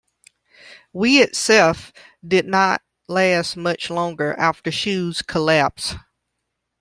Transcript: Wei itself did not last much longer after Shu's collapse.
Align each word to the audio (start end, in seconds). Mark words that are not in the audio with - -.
Wei 0.93 1.17
itself 1.19 1.93
did 2.27 2.47
not 2.47 2.81
last 3.07 3.55
much 3.55 3.91
longer 3.91 4.33
after 4.33 4.71
Shu's 4.71 5.21
collapse. 5.21 5.93